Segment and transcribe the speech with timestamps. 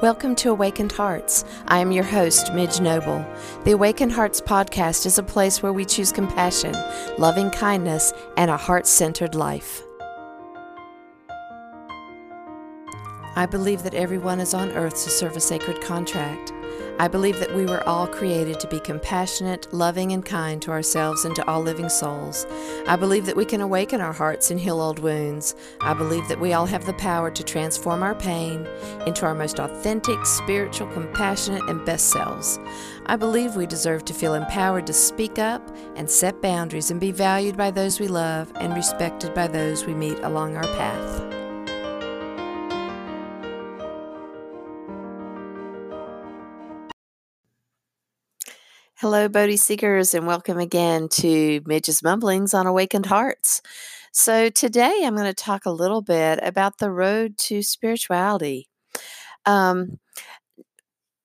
[0.00, 1.44] Welcome to Awakened Hearts.
[1.66, 3.26] I am your host, Midge Noble.
[3.64, 6.72] The Awakened Hearts podcast is a place where we choose compassion,
[7.18, 9.82] loving kindness, and a heart centered life.
[13.34, 16.52] I believe that everyone is on earth to serve a sacred contract.
[17.00, 21.24] I believe that we were all created to be compassionate, loving, and kind to ourselves
[21.24, 22.44] and to all living souls.
[22.88, 25.54] I believe that we can awaken our hearts and heal old wounds.
[25.80, 28.66] I believe that we all have the power to transform our pain
[29.06, 32.58] into our most authentic, spiritual, compassionate, and best selves.
[33.06, 35.62] I believe we deserve to feel empowered to speak up
[35.94, 39.94] and set boundaries and be valued by those we love and respected by those we
[39.94, 41.37] meet along our path.
[49.00, 53.62] Hello, Bodhi Seekers, and welcome again to Midge's Mumblings on Awakened Hearts.
[54.10, 58.68] So, today I'm going to talk a little bit about the road to spirituality.
[59.46, 60.00] Um,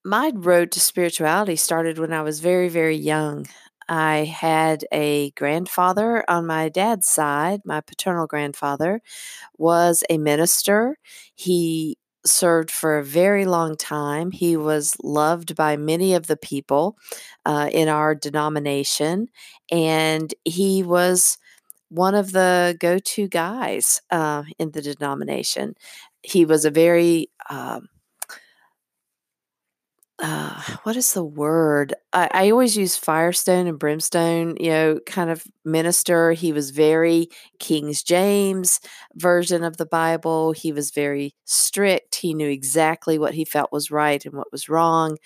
[0.04, 3.44] my road to spirituality started when I was very, very young.
[3.88, 7.62] I had a grandfather on my dad's side.
[7.64, 9.00] My paternal grandfather
[9.58, 10.96] was a minister.
[11.34, 14.30] He served for a very long time.
[14.30, 16.96] He was loved by many of the people
[17.44, 19.28] uh, in our denomination,
[19.70, 21.38] and he was
[21.90, 25.74] one of the go to guys uh, in the denomination.
[26.22, 27.88] He was a very um,
[30.20, 31.92] uh, what is the word?
[32.12, 36.32] I, I, always use firestone and brimstone, you know, kind of minister.
[36.32, 38.78] He was very King's James
[39.16, 40.52] version of the Bible.
[40.52, 42.14] He was very strict.
[42.14, 45.18] He knew exactly what he felt was right and what was wrong.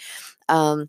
[0.49, 0.89] Um,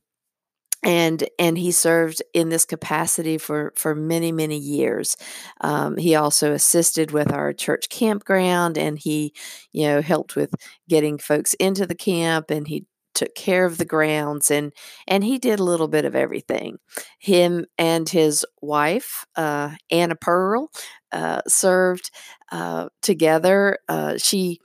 [0.83, 5.17] and and he served in this capacity for for many many years.
[5.61, 9.33] Um, he also assisted with our church campground, and he
[9.73, 10.53] you know helped with
[10.87, 12.85] getting folks into the camp, and he
[13.19, 14.73] took care of the grounds and
[15.07, 16.77] and he did a little bit of everything.
[17.19, 20.71] Him and his wife uh, anna pearl
[21.11, 22.11] uh, served
[22.51, 24.59] uh, together uh, she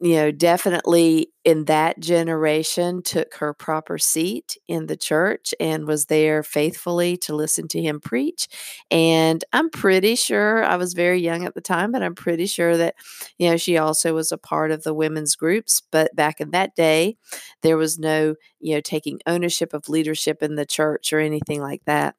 [0.00, 6.06] you know, definitely in that generation took her proper seat in the church and was
[6.06, 8.46] there faithfully to listen to him preach.
[8.90, 12.76] And I'm pretty sure I was very young at the time, but I'm pretty sure
[12.76, 12.94] that,
[13.38, 15.82] you know, she also was a part of the women's groups.
[15.90, 17.16] But back in that day,
[17.62, 21.82] there was no, you know, taking ownership of leadership in the church or anything like
[21.86, 22.16] that.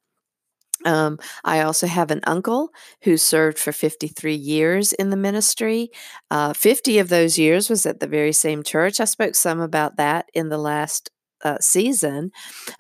[0.86, 2.70] Um, I also have an uncle
[3.04, 5.90] who served for 53 years in the ministry.
[6.30, 9.00] Uh, 50 of those years was at the very same church.
[9.00, 11.10] I spoke some about that in the last
[11.44, 12.32] uh, season.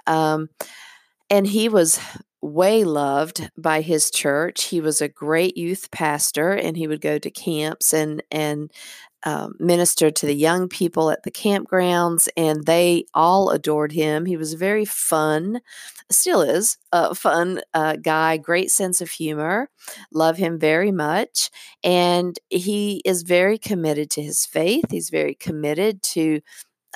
[0.06, 0.50] Um,
[1.30, 2.00] and he was
[2.41, 4.66] way loved by his church.
[4.66, 8.72] He was a great youth pastor and he would go to camps and and
[9.28, 14.26] um, ministered to the young people at the campgrounds, and they all adored him.
[14.26, 15.60] He was very fun,
[16.10, 19.70] still is a fun uh, guy, great sense of humor.
[20.14, 21.50] Love him very much,
[21.84, 24.86] and he is very committed to his faith.
[24.92, 26.40] He's very committed to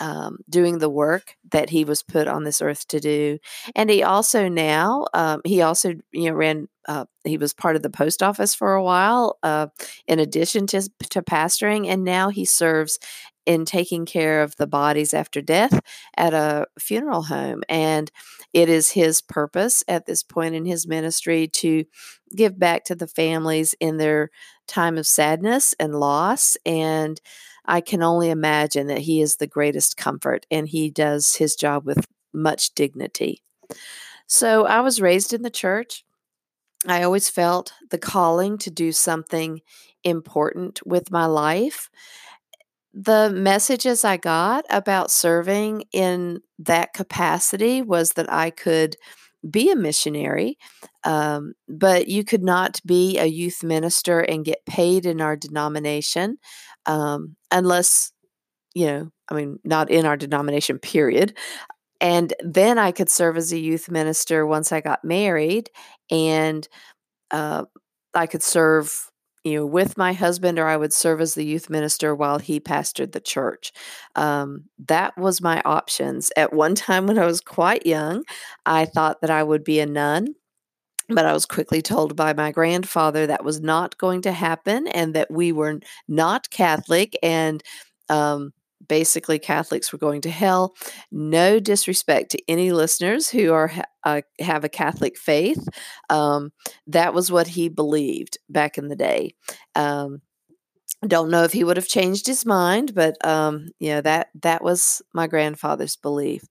[0.02, 3.38] um, doing the work that he was put on this earth to do.
[3.76, 7.84] And he also now, um, he also, you know, ran, uh, he was part of
[7.84, 9.68] the post office for a while, uh,
[10.08, 11.88] in addition to, to pastoring.
[11.88, 12.98] And now he serves
[13.46, 15.80] in taking care of the bodies after death
[16.18, 17.62] at a funeral home.
[17.70, 18.12] And
[18.54, 21.86] it is his purpose at this point in his ministry to
[22.36, 24.32] give back to the families in their
[24.68, 26.58] time of sadness and loss.
[26.66, 27.22] And
[27.66, 31.86] I can only imagine that he is the greatest comfort and he does his job
[31.86, 33.44] with much dignity.
[34.28, 36.04] So I was raised in the church.
[36.88, 39.62] I always felt the calling to do something
[40.04, 41.90] important with my life.
[42.94, 48.96] The messages I got about serving in that capacity was that I could
[49.50, 50.58] be a missionary,
[51.04, 56.38] um, but you could not be a youth minister and get paid in our denomination
[56.86, 58.12] um, unless,
[58.76, 61.38] you know, I mean, not in our denomination, period.
[62.02, 65.70] And then I could serve as a youth minister once I got married,
[66.12, 66.68] and
[67.32, 67.66] uh,
[68.14, 69.10] I could serve
[69.44, 72.60] you know, with my husband, or I would serve as the youth minister while he
[72.60, 73.72] pastored the church.
[74.16, 76.32] Um, that was my options.
[76.38, 78.24] At one time, when I was quite young,
[78.68, 80.36] I thought that I would be a nun.
[81.14, 85.14] But I was quickly told by my grandfather that was not going to happen and
[85.16, 87.64] that we were not Catholic and
[88.10, 88.54] um,
[88.88, 90.76] basically Catholics were going to hell.
[91.12, 93.72] No disrespect to any listeners who are
[94.04, 95.68] uh, have a Catholic faith.
[96.10, 96.52] Um,
[96.88, 99.36] that was what he believed back in the day.
[99.76, 100.22] Um,
[101.08, 104.64] Don't know if he would have changed his mind, but um, you know that that
[104.64, 106.44] was my grandfather's belief.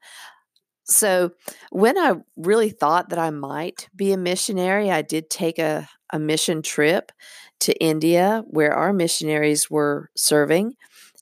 [0.91, 1.31] So
[1.71, 6.19] when I really thought that I might be a missionary, I did take a, a
[6.19, 7.13] mission trip
[7.61, 10.75] to India where our missionaries were serving,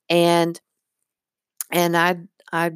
[0.09, 0.61] and
[1.71, 2.17] and I
[2.53, 2.73] I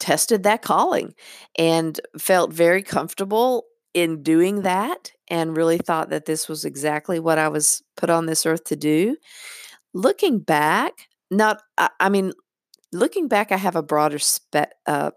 [0.00, 1.14] tested that calling
[1.58, 3.64] and felt very comfortable
[3.94, 8.26] in doing that and really thought that this was exactly what I was put on
[8.26, 9.16] this earth to do.
[9.94, 12.32] Looking back, not I, I mean,
[12.92, 15.12] looking back, I have a broader spe- uh,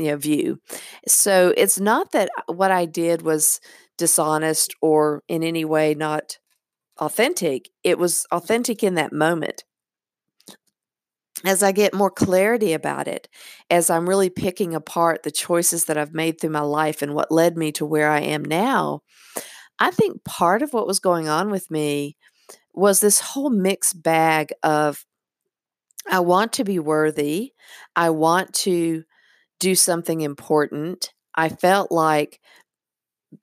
[0.00, 0.60] you know view.
[1.06, 3.60] So it's not that uh, what I did was
[3.98, 6.38] dishonest or in any way not
[6.98, 7.70] authentic.
[7.84, 9.64] It was authentic in that moment
[11.44, 13.28] as I get more clarity about it,
[13.70, 17.30] as I'm really picking apart the choices that I've made through my life and what
[17.32, 19.00] led me to where I am now,
[19.78, 22.16] I think part of what was going on with me
[22.74, 25.04] was this whole mixed bag of
[26.10, 27.52] I want to be worthy,
[27.94, 29.04] I want to
[29.60, 31.12] do something important.
[31.36, 32.40] I felt like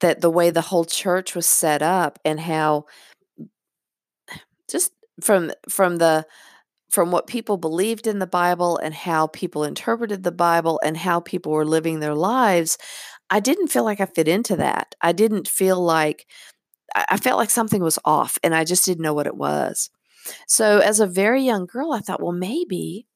[0.00, 2.84] that the way the whole church was set up and how
[4.70, 6.26] just from from the
[6.90, 11.20] from what people believed in the Bible and how people interpreted the Bible and how
[11.20, 12.78] people were living their lives,
[13.30, 14.94] I didn't feel like I fit into that.
[15.02, 16.26] I didn't feel like
[16.96, 19.90] I felt like something was off and I just didn't know what it was.
[20.48, 23.07] So, as a very young girl, I thought, well, maybe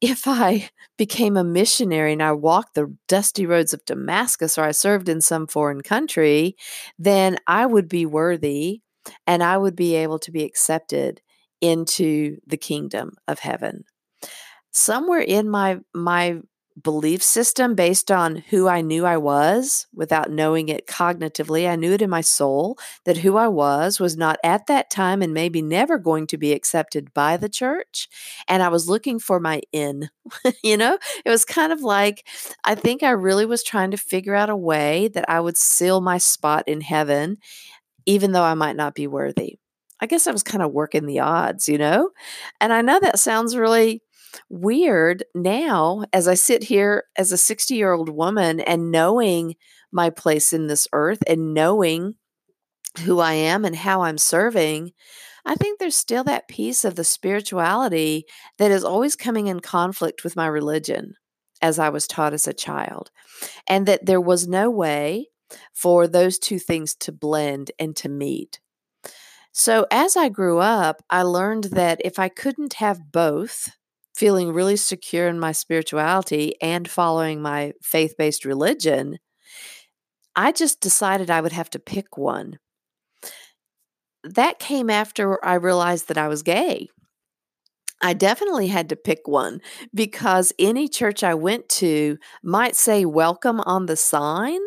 [0.00, 4.72] if I became a missionary and I walked the dusty roads of Damascus or I
[4.72, 6.56] served in some foreign country,
[6.98, 8.82] then I would be worthy
[9.26, 11.20] and I would be able to be accepted
[11.60, 13.84] into the kingdom of heaven.
[14.72, 16.40] Somewhere in my my
[16.82, 21.68] belief system based on who I knew I was without knowing it cognitively.
[21.68, 25.22] I knew it in my soul that who I was was not at that time
[25.22, 28.08] and maybe never going to be accepted by the church.
[28.46, 30.10] And I was looking for my in.
[30.62, 32.26] you know, it was kind of like
[32.64, 36.00] I think I really was trying to figure out a way that I would seal
[36.00, 37.38] my spot in heaven,
[38.06, 39.58] even though I might not be worthy.
[40.00, 42.10] I guess I was kind of working the odds, you know?
[42.60, 44.02] And I know that sounds really
[44.48, 49.54] weird now as I sit here as a 60 year old woman and knowing
[49.92, 52.14] my place in this earth and knowing
[53.00, 54.92] who I am and how I'm serving.
[55.44, 58.24] I think there's still that piece of the spirituality
[58.58, 61.14] that is always coming in conflict with my religion
[61.62, 63.10] as I was taught as a child.
[63.66, 65.28] And that there was no way
[65.72, 68.60] for those two things to blend and to meet.
[69.52, 73.70] So as I grew up, I learned that if I couldn't have both,
[74.16, 79.18] feeling really secure in my spirituality and following my faith based religion,
[80.34, 82.58] I just decided I would have to pick one.
[84.24, 86.88] That came after I realized that I was gay.
[88.02, 89.60] I definitely had to pick one
[89.94, 94.60] because any church I went to might say welcome on the sign,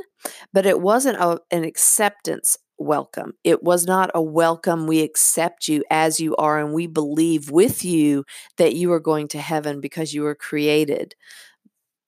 [0.53, 3.33] but it wasn't a, an acceptance welcome.
[3.43, 7.83] It was not a welcome, we accept you as you are, and we believe with
[7.83, 8.25] you
[8.57, 11.15] that you are going to heaven because you were created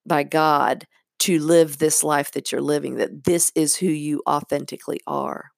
[0.05, 0.87] by God
[1.19, 5.51] to live this life that you're living, that this is who you authentically are.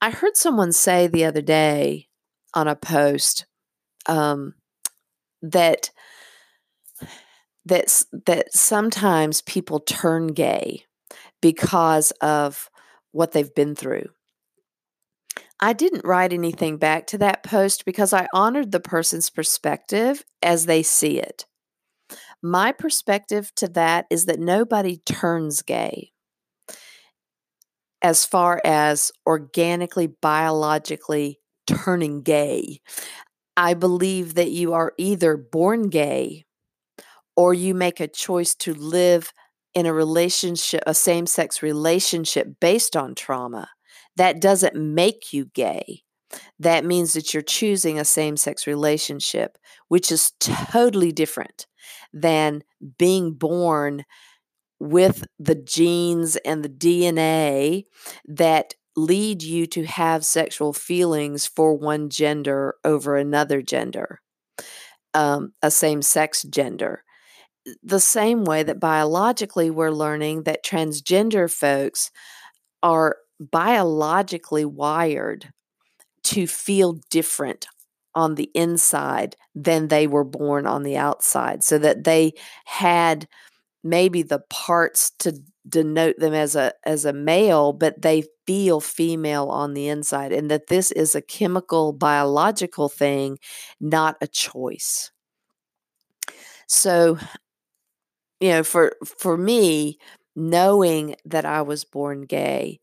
[0.00, 2.08] I heard someone say the other day
[2.52, 3.46] on a post
[4.06, 4.54] um,
[5.42, 5.90] that
[7.66, 10.84] that that sometimes people turn gay
[11.40, 12.68] because of
[13.14, 14.06] what they've been through.
[15.60, 20.66] I didn't write anything back to that post because I honored the person's perspective as
[20.66, 21.46] they see it.
[22.42, 26.10] My perspective to that is that nobody turns gay
[28.02, 32.80] as far as organically, biologically turning gay.
[33.56, 36.44] I believe that you are either born gay
[37.36, 39.32] or you make a choice to live
[39.74, 43.68] in a relationship, a same sex relationship based on trauma,
[44.16, 46.02] that doesn't make you gay.
[46.58, 51.66] That means that you're choosing a same sex relationship, which is totally different
[52.12, 52.62] than
[52.98, 54.04] being born
[54.80, 57.84] with the genes and the DNA
[58.26, 64.20] that lead you to have sexual feelings for one gender over another gender,
[65.14, 67.02] um, a same sex gender
[67.82, 72.10] the same way that biologically we're learning that transgender folks
[72.82, 75.52] are biologically wired
[76.24, 77.66] to feel different
[78.14, 82.32] on the inside than they were born on the outside, so that they
[82.66, 83.28] had
[83.84, 85.34] maybe the parts to
[85.68, 90.50] denote them as a as a male but they feel female on the inside and
[90.50, 93.38] that this is a chemical biological thing
[93.80, 95.10] not a choice.
[96.68, 97.18] So
[98.44, 99.98] you know for for me
[100.36, 102.80] knowing that I was born gay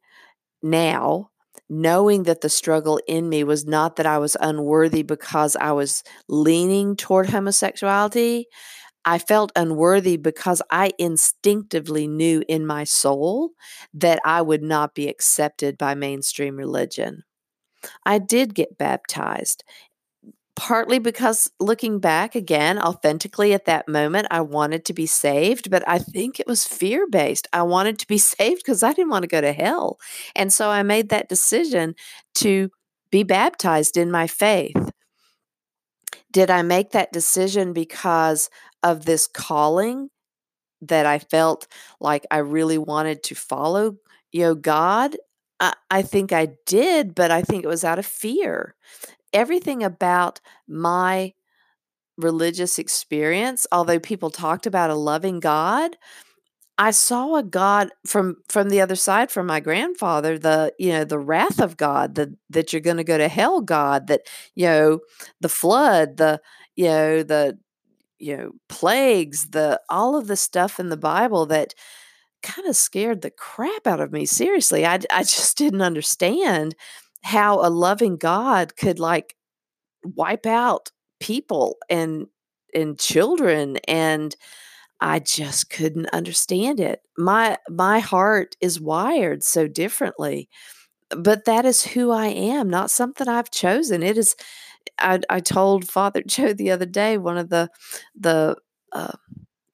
[0.63, 1.29] now
[1.69, 6.03] knowing that the struggle in me was not that I was unworthy because I was
[6.29, 8.47] leaning toward homosexuality
[9.05, 13.51] I felt unworthy because I instinctively knew in my soul
[13.93, 17.23] that I would not be accepted by mainstream religion.
[18.05, 19.63] I did get baptized,
[20.61, 25.83] partly because looking back again, authentically at that moment, I wanted to be saved, but
[25.87, 27.47] I think it was fear based.
[27.51, 29.97] I wanted to be saved because I didn't want to go to hell.
[30.35, 31.95] And so I made that decision
[32.35, 32.69] to
[33.09, 34.91] be baptized in my faith.
[36.31, 38.51] Did I make that decision because
[38.83, 40.11] of this calling
[40.79, 41.65] that I felt
[41.99, 43.95] like I really wanted to follow,
[44.31, 45.17] you know, God?
[45.59, 48.75] I, I think I did, but I think it was out of fear.
[49.33, 51.33] Everything about my
[52.17, 55.97] religious experience, although people talked about a loving God,
[56.77, 61.03] I saw a God from from the other side from my grandfather, the you know
[61.05, 64.21] the wrath of God, the that you're going to go to hell, God, that
[64.55, 64.99] you know
[65.41, 66.41] the flood, the
[66.75, 67.57] you know the
[68.19, 71.73] you know plagues, the all of the stuff in the Bible that
[72.43, 74.25] kind of scared the crap out of me.
[74.25, 76.75] Seriously, I I just didn't understand
[77.23, 79.35] how a loving God could like
[80.03, 82.27] wipe out people and
[82.73, 84.35] and children and
[85.01, 87.01] I just couldn't understand it.
[87.17, 90.47] My my heart is wired so differently.
[91.09, 94.03] But that is who I am, not something I've chosen.
[94.03, 94.35] It is
[94.99, 97.69] I, I told Father Joe the other day, one of the
[98.15, 98.55] the
[98.93, 99.13] uh,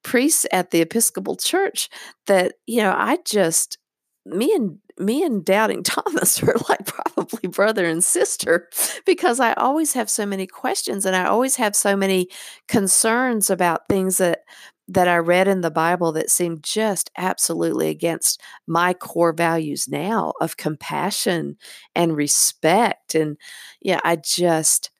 [0.02, 1.88] priests at the Episcopal Church,
[2.26, 3.78] that you know I just
[4.26, 8.68] me and me and doubting Thomas are like probably brother and sister
[9.06, 12.28] because I always have so many questions and I always have so many
[12.66, 14.40] concerns about things that
[14.90, 20.32] that I read in the Bible that seemed just absolutely against my core values now
[20.40, 21.58] of compassion
[21.94, 23.36] and respect and
[23.82, 24.90] yeah I just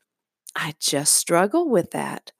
[0.57, 2.33] I just struggle with that.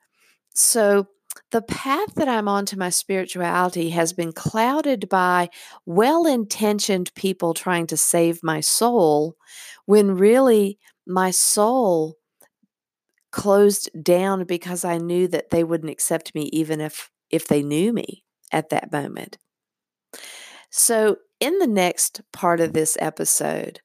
[0.55, 1.09] So
[1.51, 5.49] the path that I'm on to my spirituality has been clouded by
[5.87, 9.37] well intentioned people trying to save my soul
[9.87, 12.17] when really my soul
[13.31, 17.93] closed down because I knew that they wouldn't accept me even if if they knew
[17.93, 19.39] me at that moment.
[20.71, 23.81] So in the next part of this episode,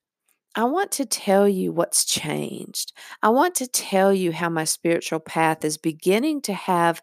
[0.56, 2.94] I want to tell you what's changed.
[3.22, 7.02] I want to tell you how my spiritual path is beginning to have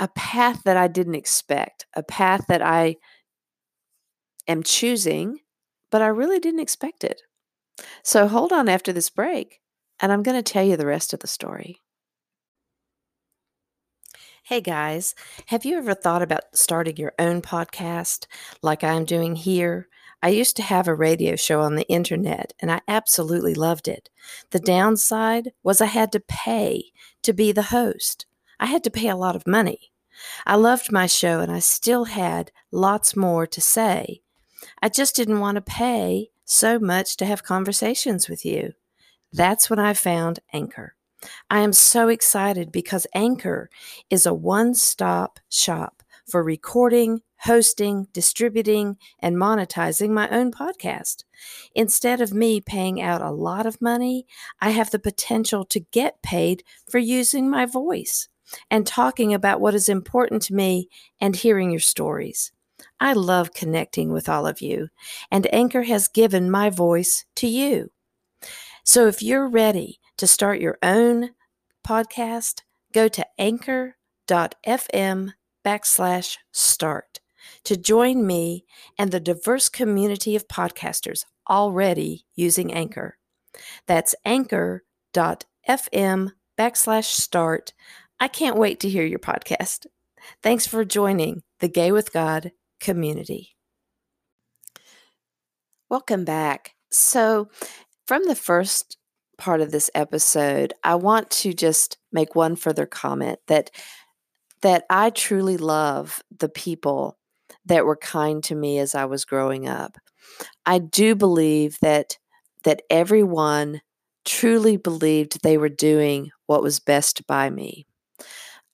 [0.00, 2.96] a path that I didn't expect, a path that I
[4.48, 5.40] am choosing,
[5.90, 7.20] but I really didn't expect it.
[8.02, 9.60] So hold on after this break,
[10.00, 11.76] and I'm going to tell you the rest of the story.
[14.44, 15.14] Hey guys,
[15.46, 18.26] have you ever thought about starting your own podcast
[18.62, 19.86] like I'm doing here?
[20.22, 24.08] I used to have a radio show on the internet and I absolutely loved it.
[24.50, 26.86] The downside was I had to pay
[27.22, 28.26] to be the host.
[28.60, 29.90] I had to pay a lot of money.
[30.46, 34.20] I loved my show and I still had lots more to say.
[34.82, 38.74] I just didn't want to pay so much to have conversations with you.
[39.32, 40.94] That's when I found Anchor.
[41.48, 43.70] I am so excited because Anchor
[44.10, 51.24] is a one stop shop for recording, hosting, distributing, and monetizing my own podcast.
[51.74, 54.26] Instead of me paying out a lot of money,
[54.60, 58.28] I have the potential to get paid for using my voice
[58.70, 60.88] and talking about what is important to me
[61.20, 62.52] and hearing your stories.
[62.98, 64.88] I love connecting with all of you,
[65.30, 67.90] and Anchor has given my voice to you.
[68.84, 71.30] So if you're ready to start your own
[71.86, 75.32] podcast, go to anchor.fm
[75.64, 77.20] backslash start
[77.64, 78.64] to join me
[78.98, 83.18] and the diverse community of podcasters already using Anchor.
[83.86, 84.82] That's anchor.fm
[86.58, 87.72] backslash start.
[88.22, 89.86] I can't wait to hear your podcast.
[90.42, 93.56] Thanks for joining the Gay with God community.
[95.88, 96.74] Welcome back.
[96.90, 97.48] So,
[98.06, 98.98] from the first
[99.38, 103.70] part of this episode, I want to just make one further comment that
[104.60, 107.16] that I truly love the people
[107.64, 109.96] that were kind to me as I was growing up.
[110.66, 112.18] I do believe that
[112.64, 113.80] that everyone
[114.26, 117.86] truly believed they were doing what was best by me.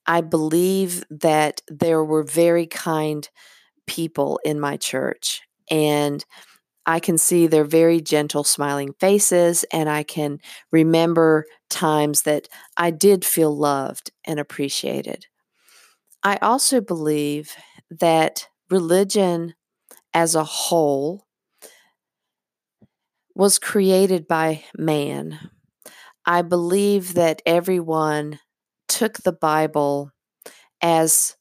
[0.06, 3.28] I believe that there were very kind
[3.86, 6.24] people in my church, and
[6.86, 10.40] I can see their very gentle, smiling faces, and I can
[10.72, 15.26] remember times that I did feel loved and appreciated.
[16.22, 17.56] I also believe
[17.90, 19.54] that religion
[20.14, 21.26] as a whole
[23.34, 25.38] was created by man.
[26.26, 28.40] I believe that everyone
[28.96, 30.10] took the Bible
[30.80, 31.36] as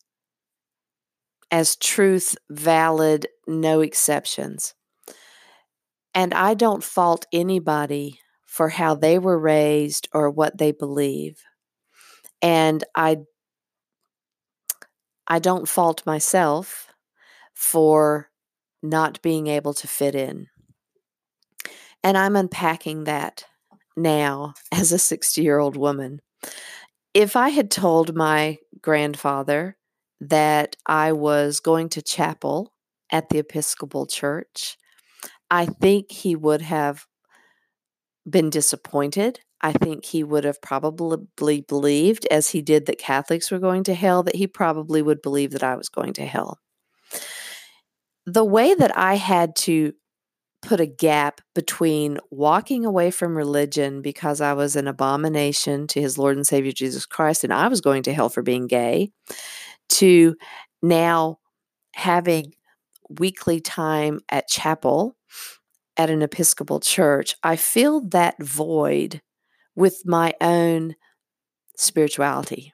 [1.51, 4.73] as truth valid no exceptions
[6.15, 11.43] and I don't fault anybody for how they were raised or what they believe.
[12.41, 13.17] And I
[15.27, 16.87] I don't fault myself
[17.53, 18.29] for
[18.81, 20.47] not being able to fit in.
[22.03, 23.43] And I'm unpacking that
[23.97, 26.21] now as a 60 year old woman.
[27.15, 29.77] If I had told my grandfather
[30.19, 32.73] that I was going to chapel
[33.09, 34.77] at the Episcopal Church
[35.51, 37.05] I think he would have
[38.29, 39.39] been disappointed.
[39.61, 43.93] I think he would have probably believed, as he did that Catholics were going to
[43.93, 46.59] hell, that he probably would believe that I was going to hell.
[48.25, 49.93] The way that I had to
[50.65, 56.17] put a gap between walking away from religion because I was an abomination to his
[56.17, 59.11] Lord and Savior Jesus Christ and I was going to hell for being gay,
[59.89, 60.35] to
[60.81, 61.39] now
[61.93, 62.53] having
[63.09, 65.15] weekly time at chapel
[65.97, 69.21] at an Episcopal church, I filled that void
[69.75, 70.95] with my own
[71.77, 72.73] spirituality.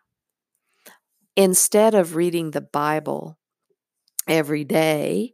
[1.35, 3.37] Instead of reading the Bible
[4.27, 5.33] every day,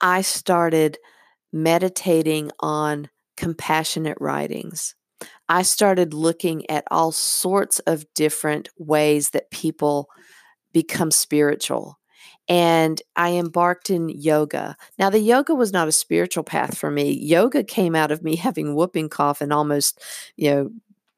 [0.00, 0.98] I started
[1.52, 4.94] meditating on compassionate writings.
[5.48, 10.08] I started looking at all sorts of different ways that people
[10.72, 11.98] become spiritual
[12.48, 14.76] and I embarked in yoga.
[14.98, 17.12] Now, the yoga was not a spiritual path for me.
[17.12, 20.00] Yoga came out of me having whooping cough and almost,
[20.36, 20.70] you know,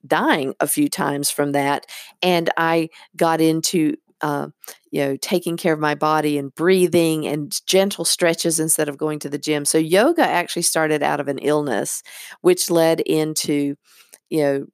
[0.06, 1.86] dying a few times from that.
[2.20, 4.48] And I got into, uh,
[4.90, 9.18] you know, taking care of my body and breathing and gentle stretches instead of going
[9.20, 9.66] to the gym.
[9.66, 12.02] So, yoga actually started out of an illness,
[12.40, 13.76] which led into,
[14.30, 14.66] you know,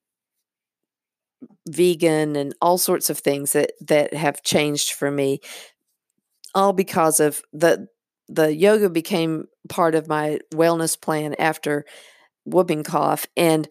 [1.67, 5.39] vegan and all sorts of things that that have changed for me
[6.53, 7.87] all because of the
[8.27, 11.85] the yoga became part of my wellness plan after
[12.45, 13.67] whooping cough and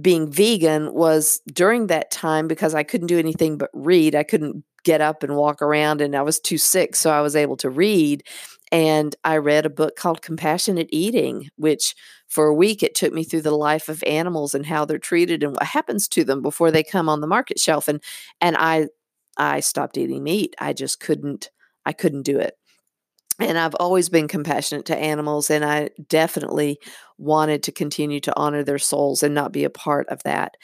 [0.00, 4.14] being vegan was during that time because I couldn't do anything but read.
[4.14, 7.36] I couldn't get up and walk around and I was too sick so I was
[7.36, 8.22] able to read
[8.70, 11.94] and I read a book called Compassionate Eating which
[12.28, 15.42] for a week it took me through the life of animals and how they're treated
[15.42, 18.00] and what happens to them before they come on the market shelf and
[18.40, 18.88] and I
[19.38, 20.54] I stopped eating meat.
[20.58, 21.50] I just couldn't
[21.86, 22.54] I couldn't do it.
[23.40, 26.78] And I've always been compassionate to animals, and I definitely
[27.18, 30.56] wanted to continue to honor their souls and not be a part of that.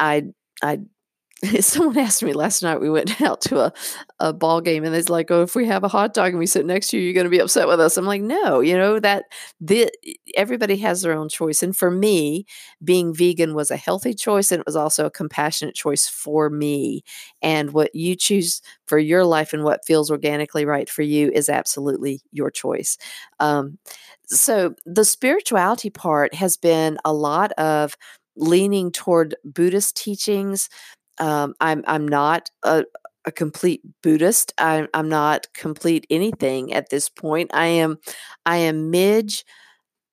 [0.00, 0.24] I
[0.62, 0.80] I
[1.60, 3.72] someone asked me last night we went out to a,
[4.20, 6.46] a ball game and it's like oh if we have a hot dog and we
[6.46, 7.96] sit next to you you're going to be upset with us.
[7.96, 9.24] I'm like no you know that
[9.60, 9.90] the,
[10.36, 11.62] everybody has their own choice.
[11.62, 12.46] And for me
[12.82, 17.02] being vegan was a healthy choice and it was also a compassionate choice for me.
[17.42, 21.48] And what you choose for your life and what feels organically right for you is
[21.48, 22.96] absolutely your choice.
[23.40, 23.78] Um,
[24.26, 27.96] so the spirituality part has been a lot of
[28.36, 30.68] leaning toward Buddhist teachings,
[31.18, 32.84] um, I'm I'm not a,
[33.24, 34.52] a complete Buddhist.
[34.58, 37.50] I'm I'm not complete anything at this point.
[37.54, 37.98] I am
[38.46, 39.44] I am midge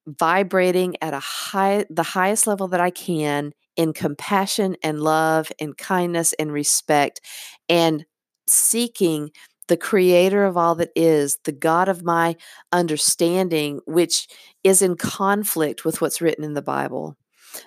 [0.08, 5.78] vibrating at a high the highest level that I can in compassion and love and
[5.78, 7.22] kindness and respect
[7.70, 8.06] and
[8.48, 9.32] seeking
[9.68, 12.36] the creator of all that is, the God of my
[12.74, 14.28] understanding, which
[14.66, 17.16] is in conflict with what's written in the Bible.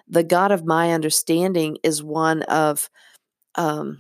[0.06, 2.90] The God of my understanding is one of
[3.56, 3.98] um,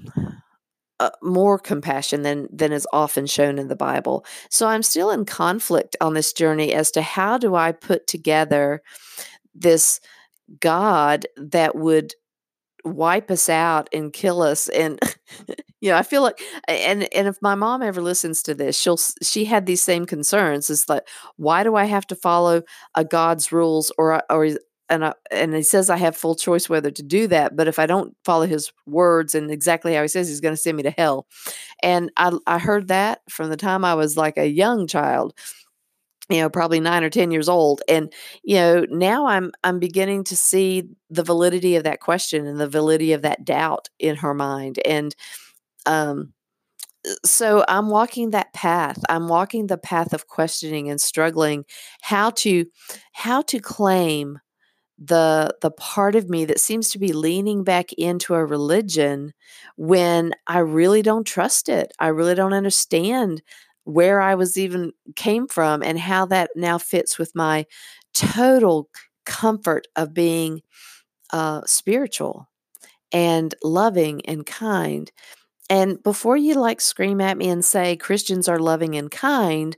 [1.00, 4.24] uh, more compassion than than is often shown in the Bible.
[4.50, 8.82] So I'm still in conflict on this journey as to how do I put together
[9.54, 10.00] this
[10.60, 12.14] God that would
[12.84, 15.00] wipe us out and kill us and
[15.80, 16.38] you know i feel like
[16.68, 20.68] and and if my mom ever listens to this she'll she had these same concerns
[20.68, 21.02] it's like
[21.36, 22.62] why do i have to follow
[22.94, 24.50] a god's rules or or
[24.88, 27.56] and I, and he says I have full choice whether to do that.
[27.56, 30.60] But if I don't follow his words and exactly how he says, he's going to
[30.60, 31.26] send me to hell.
[31.82, 35.34] And I I heard that from the time I was like a young child,
[36.30, 37.82] you know, probably nine or ten years old.
[37.88, 42.60] And you know, now I'm I'm beginning to see the validity of that question and
[42.60, 44.78] the validity of that doubt in her mind.
[44.84, 45.14] And
[45.86, 46.32] um,
[47.24, 48.98] so I'm walking that path.
[49.08, 51.64] I'm walking the path of questioning and struggling
[52.00, 52.66] how to
[53.12, 54.38] how to claim
[55.04, 59.32] the the part of me that seems to be leaning back into a religion
[59.76, 61.92] when I really don't trust it.
[61.98, 63.42] I really don't understand
[63.84, 67.66] where I was even came from and how that now fits with my
[68.14, 68.88] total
[69.26, 70.62] comfort of being
[71.32, 72.48] uh, spiritual
[73.12, 75.10] and loving and kind.
[75.70, 79.76] And before you like scream at me and say Christians are loving and kind,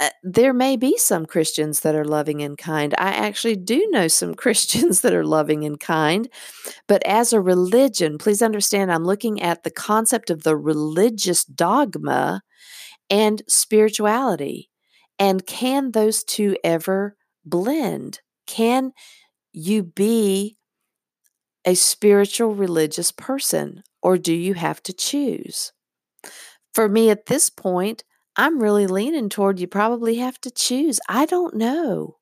[0.00, 2.94] Uh, there may be some Christians that are loving and kind.
[2.98, 6.28] I actually do know some Christians that are loving and kind.
[6.88, 12.42] But as a religion, please understand, I'm looking at the concept of the religious dogma
[13.10, 14.70] and spirituality.
[15.18, 18.20] And can those two ever blend?
[18.46, 18.92] Can
[19.52, 20.56] you be
[21.64, 25.72] a spiritual religious person, or do you have to choose?
[26.74, 28.04] For me at this point,
[28.36, 31.00] I'm really leaning toward you probably have to choose.
[31.08, 32.16] I don't know.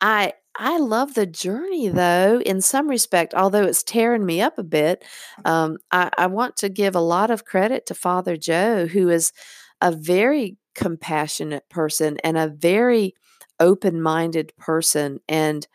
[0.00, 4.64] I I love the journey though, in some respect, although it's tearing me up a
[4.64, 5.04] bit.
[5.44, 9.32] Um, I, I want to give a lot of credit to Father Joe, who is
[9.80, 13.14] a very compassionate person and a very
[13.60, 15.20] open minded person.
[15.28, 15.66] And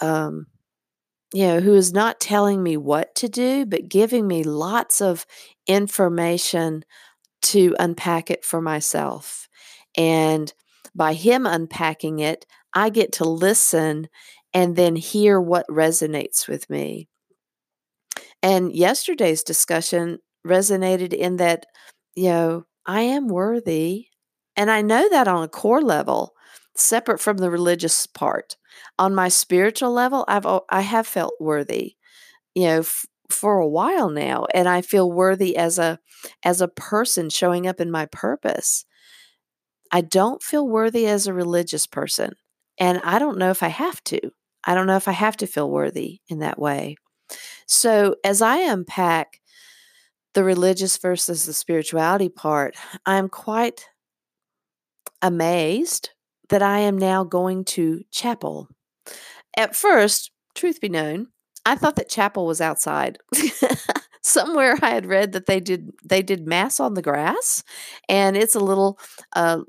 [0.00, 0.46] um,
[1.32, 5.26] you know, who is not telling me what to do, but giving me lots of
[5.66, 6.84] information
[7.42, 9.48] to unpack it for myself.
[9.96, 10.52] And
[10.94, 14.08] by him unpacking it, I get to listen
[14.54, 17.08] and then hear what resonates with me.
[18.42, 21.66] And yesterday's discussion resonated in that,
[22.14, 24.06] you know, I am worthy.
[24.56, 26.34] And I know that on a core level,
[26.74, 28.56] separate from the religious part
[28.98, 31.96] on my spiritual level, I've I have felt worthy,
[32.54, 35.98] you know, f- for a while now, and I feel worthy as a
[36.44, 38.84] as a person showing up in my purpose.
[39.90, 42.34] I don't feel worthy as a religious person,
[42.78, 44.20] and I don't know if I have to.
[44.64, 46.96] I don't know if I have to feel worthy in that way.
[47.66, 49.40] So, as I unpack
[50.34, 53.86] the religious versus the spirituality part, I'm quite
[55.22, 56.10] amazed
[56.48, 58.68] that I am now going to chapel.
[59.56, 61.28] At first, truth be known,
[61.66, 63.18] I thought that chapel was outside.
[64.22, 67.62] Somewhere I had read that they did they did mass on the grass,
[68.08, 68.98] and it's a little,
[69.34, 69.60] uh,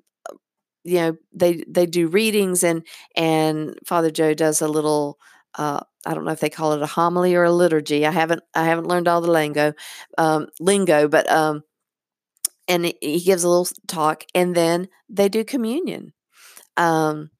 [0.83, 5.19] you know, they they do readings and and Father Joe does a little.
[5.57, 8.05] Uh, I don't know if they call it a homily or a liturgy.
[8.05, 9.73] I haven't I haven't learned all the lingo,
[10.17, 11.63] um, lingo, but um,
[12.67, 16.13] and he gives a little talk, and then they do communion.
[16.77, 17.31] Um,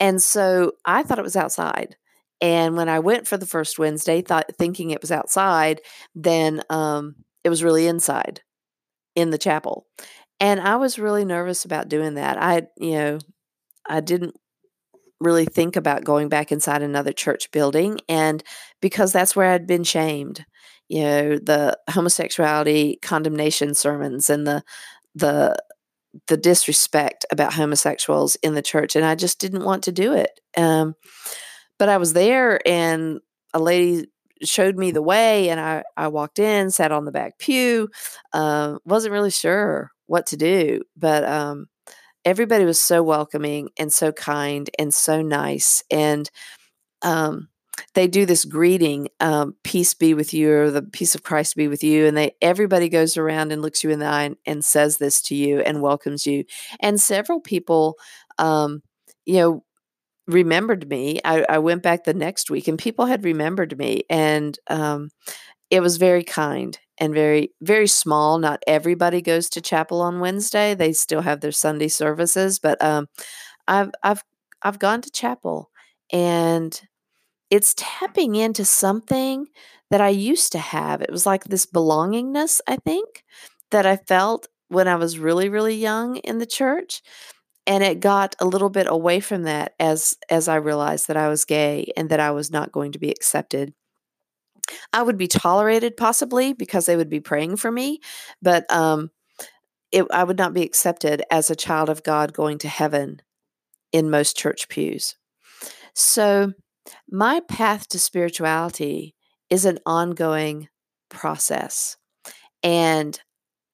[0.00, 1.96] and so I thought it was outside.
[2.42, 5.80] And when I went for the first Wednesday, thought thinking it was outside,
[6.14, 8.40] then um, it was really inside
[9.14, 9.86] in the chapel.
[10.40, 12.36] And I was really nervous about doing that.
[12.36, 13.18] I, you know,
[13.88, 14.34] I didn't
[15.20, 18.42] really think about going back inside another church building and
[18.80, 20.44] because that's where I'd been shamed.
[20.88, 24.64] You know, the homosexuality condemnation sermons and the
[25.14, 25.56] the
[26.26, 30.40] the disrespect about homosexuals in the church, and I just didn't want to do it.
[30.56, 30.94] Um,
[31.78, 33.20] but I was there, and
[33.54, 34.06] a lady
[34.44, 37.88] showed me the way, and I I walked in, sat on the back pew,
[38.32, 41.66] uh, wasn't really sure what to do, but um,
[42.24, 46.30] everybody was so welcoming and so kind and so nice, and
[47.02, 47.48] um,
[47.94, 51.68] they do this greeting, um, "Peace be with you," or "The peace of Christ be
[51.68, 54.64] with you," and they everybody goes around and looks you in the eye and, and
[54.64, 56.44] says this to you and welcomes you.
[56.80, 57.96] And several people,
[58.38, 58.82] um,
[59.26, 59.64] you know,
[60.26, 61.20] remembered me.
[61.24, 65.10] I, I, went back the next week, and people had remembered me, and um,
[65.70, 68.38] it was very kind and very very small.
[68.38, 73.08] Not everybody goes to chapel on Wednesday; they still have their Sunday services, but um,
[73.68, 74.22] I've I've
[74.62, 75.70] I've gone to chapel
[76.12, 76.80] and
[77.50, 79.46] it's tapping into something
[79.90, 81.02] that I used to have.
[81.02, 83.24] It was like this belongingness, I think,
[83.70, 87.02] that I felt when I was really, really young in the church.
[87.66, 91.28] And it got a little bit away from that as as I realized that I
[91.28, 93.72] was gay and that I was not going to be accepted.
[94.92, 98.00] I would be tolerated possibly because they would be praying for me,
[98.40, 99.10] but um,
[99.90, 103.20] it, I would not be accepted as a child of God going to heaven
[103.92, 105.16] in most church pews.
[105.94, 106.52] So
[107.10, 109.14] my path to spirituality
[109.50, 110.68] is an ongoing
[111.10, 111.96] process.
[112.62, 113.20] And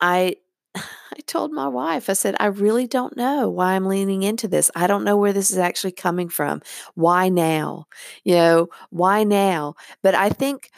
[0.00, 0.36] I
[1.12, 4.70] I told my wife, I said, I really don't know why I'm leaning into this.
[4.74, 6.62] I don't know where this is actually coming from.
[6.94, 7.86] Why now?
[8.24, 9.74] You know, why now?
[10.02, 10.70] But I think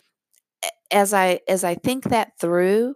[0.90, 2.94] as I as I think that through,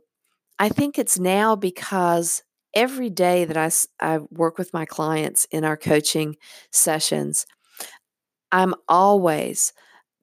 [0.58, 2.42] I think it's now because
[2.74, 6.36] every day that I, I work with my clients in our coaching
[6.72, 7.46] sessions,
[8.52, 9.72] I'm always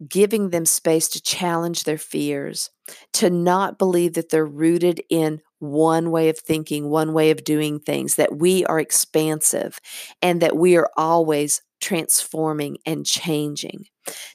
[0.08, 2.72] giving them space to challenge their fears,
[3.14, 7.80] to not believe that they're rooted in one way of thinking, one way of doing
[7.80, 9.80] things, that we are expansive
[10.22, 13.86] and that we are always transforming and changing.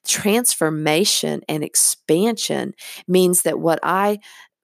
[0.07, 2.75] Transformation and expansion
[3.09, 4.19] means that what I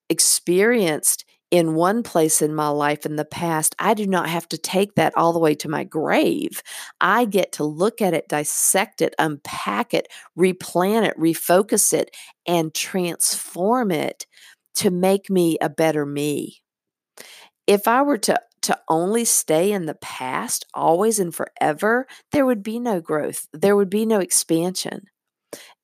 [0.08, 4.58] experienced in one place in my life in the past, I do not have to
[4.58, 6.62] take that all the way to my grave.
[6.98, 12.72] I get to look at it, dissect it, unpack it, replan it, refocus it, and
[12.72, 14.26] transform it
[14.76, 16.62] to make me a better me.
[17.66, 22.62] If I were to to only stay in the past always and forever, there would
[22.62, 23.46] be no growth.
[23.52, 25.06] There would be no expansion.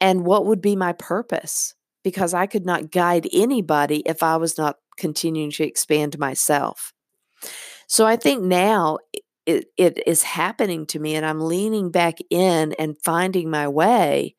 [0.00, 1.74] And what would be my purpose?
[2.04, 6.92] Because I could not guide anybody if I was not continuing to expand myself.
[7.88, 8.98] So I think now
[9.44, 14.36] it, it is happening to me, and I'm leaning back in and finding my way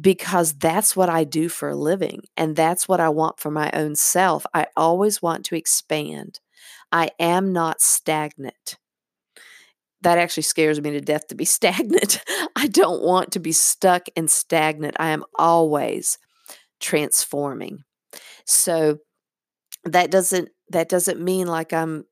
[0.00, 2.22] because that's what I do for a living.
[2.36, 4.46] And that's what I want for my own self.
[4.54, 6.40] I always want to expand.
[6.92, 8.76] I am not stagnant.
[10.02, 12.20] That actually scares me to death to be stagnant.
[12.54, 14.96] I don't want to be stuck and stagnant.
[14.98, 16.18] I am always
[16.80, 17.80] transforming.
[18.46, 18.98] So
[19.84, 22.04] that doesn't that doesn't mean like I'm,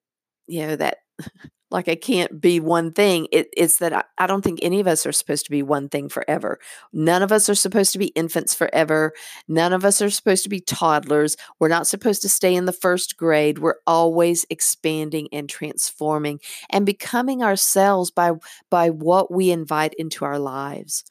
[0.49, 0.99] you know, that
[1.74, 3.26] like I can't be one thing.
[3.32, 5.88] It, it's that I, I, don't think any of us are supposed to be one
[5.88, 6.60] thing forever.
[6.92, 9.12] None of us are supposed to be infants forever.
[9.48, 11.37] None of us are supposed to be toddlers.
[11.58, 13.58] We're not supposed to stay in the first grade.
[13.58, 16.38] We're always expanding and transforming
[16.70, 18.30] and becoming ourselves by
[18.70, 21.04] by what we invite into our lives.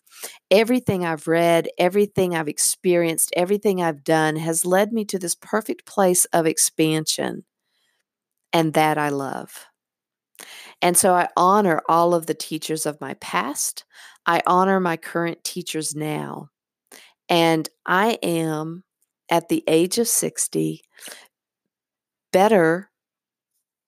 [0.49, 5.86] Everything I've read, everything I've experienced, everything I've done has led me to this perfect
[5.86, 7.43] place of expansion.
[8.54, 9.65] And that I love.
[10.82, 13.86] And so I honor all of the teachers of my past.
[14.26, 16.50] I honor my current teachers now.
[17.30, 18.84] And I am,
[19.30, 20.84] at the age of 60,
[22.32, 22.90] better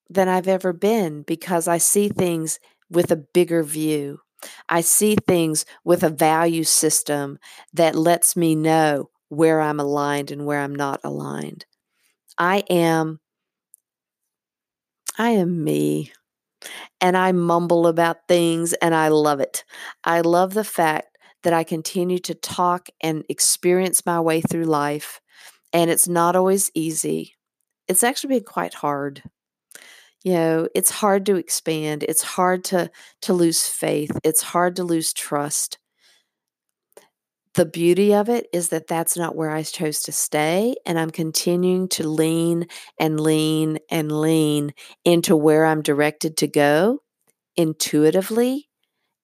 [0.08, 2.58] than I've ever been because I see things
[2.90, 4.20] with a bigger view.
[4.68, 7.38] I see things with a value system
[7.72, 11.66] that lets me know where I'm aligned and where I'm not aligned.
[12.38, 13.20] I am
[15.18, 16.12] I am me.
[17.00, 19.64] And I mumble about things and I love it.
[20.04, 25.20] I love the fact that I continue to talk and experience my way through life
[25.72, 27.34] and it's not always easy.
[27.88, 29.22] It's actually been quite hard
[30.24, 32.90] you know it's hard to expand it's hard to
[33.22, 35.78] to lose faith it's hard to lose trust
[37.56, 40.76] the beauty of it is that that's not where I chose to stay.
[40.86, 42.68] And I'm continuing to lean
[43.00, 47.00] and lean and lean into where I'm directed to go
[47.56, 48.68] intuitively.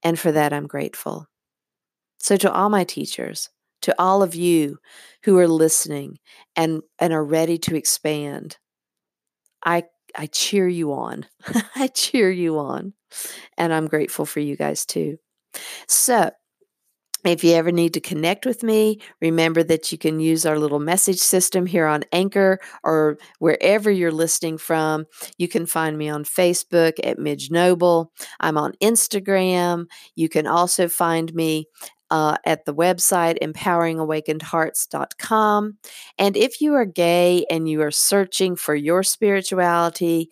[0.03, 1.29] And for that, I'm grateful.
[2.19, 3.51] So, to all my teachers,
[3.83, 4.79] to all of you
[5.25, 6.19] who are listening
[6.57, 8.59] and, and are ready to expand,
[9.65, 9.85] I
[10.17, 11.27] I cheer you on.
[11.75, 12.93] I cheer you on.
[13.59, 15.19] And I'm grateful for you guys too.
[15.89, 16.31] So,
[17.25, 20.81] if you ever need to connect with me, remember that you can use our little
[20.81, 25.07] message system here on Anchor or wherever you're listening from.
[25.39, 28.13] You can find me on Facebook at Midge Noble.
[28.41, 29.87] I'm on Instagram.
[30.17, 31.67] You can also find me
[32.11, 35.79] uh, at the website empoweringawakenedhearts.com.
[36.19, 40.29] And if you are gay and you are searching for your spirituality,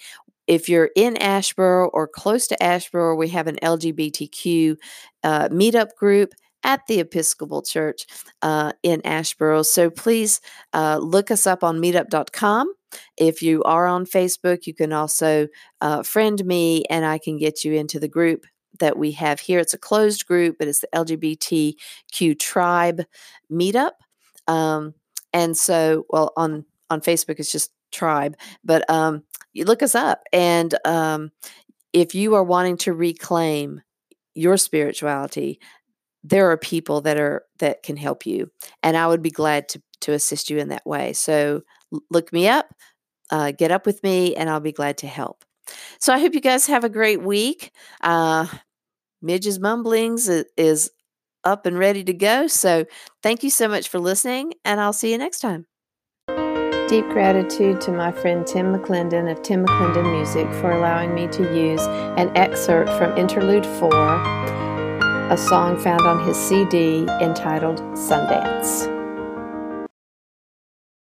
[0.46, 4.76] if you're in Asheboro or close to Asheboro, we have an LGBTQ
[5.22, 8.06] uh, meetup group at the Episcopal Church
[8.42, 9.64] uh, in Asheboro.
[9.64, 10.40] So please
[10.72, 12.72] uh, look us up on meetup.com.
[13.16, 15.48] If you are on Facebook, you can also
[15.80, 18.46] uh, friend me and I can get you into the group
[18.78, 19.58] that we have here.
[19.60, 23.02] It's a closed group, but it's the LGBTQ tribe
[23.50, 23.92] meetup.
[24.48, 24.94] Um,
[25.32, 30.22] and so, well, on on Facebook, it's just tribe, but um, you look us up.
[30.32, 31.30] And um,
[31.92, 33.80] if you are wanting to reclaim
[34.34, 35.60] your spirituality,
[36.22, 38.50] there are people that are that can help you,
[38.82, 41.12] and I would be glad to to assist you in that way.
[41.12, 41.62] So
[42.10, 42.66] look me up,
[43.30, 45.44] uh, get up with me, and I'll be glad to help.
[45.98, 47.72] So I hope you guys have a great week.
[48.00, 48.46] Uh,
[49.22, 50.90] Midge's Mumblings is
[51.44, 52.46] up and ready to go.
[52.46, 52.84] So
[53.22, 55.66] thank you so much for listening, and I'll see you next time.
[56.88, 61.42] Deep gratitude to my friend Tim McClendon of Tim McClendon Music for allowing me to
[61.56, 61.82] use
[62.18, 63.90] an excerpt from Interlude 4,
[65.30, 68.99] a song found on his CD entitled Sundance.